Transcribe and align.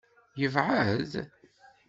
Yebɛed? 0.41 1.11